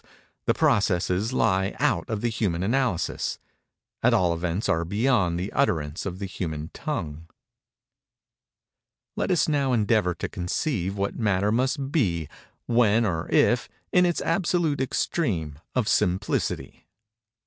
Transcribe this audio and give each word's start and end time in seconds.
the 0.47 0.53
processes 0.55 1.31
lie 1.31 1.75
out 1.79 2.09
of 2.09 2.21
the 2.21 2.29
human 2.29 2.63
analysis—at 2.63 3.35
all 4.15 4.33
events 4.33 4.67
are 4.67 4.83
beyond 4.83 5.39
the 5.39 5.53
utterance 5.53 6.07
of 6.07 6.17
the 6.17 6.25
human 6.25 6.71
tongue. 6.73 7.27
Let 9.15 9.29
us 9.29 9.47
now 9.47 9.73
endeavor 9.73 10.15
to 10.15 10.27
conceive 10.27 10.97
what 10.97 11.19
Matter 11.19 11.51
must 11.51 11.91
be, 11.91 12.27
when, 12.65 13.05
or 13.05 13.29
if, 13.29 13.69
in 13.91 14.07
its 14.07 14.21
absolute 14.23 14.81
extreme 14.81 15.59
of 15.75 15.87
Simplicity. 15.87 16.87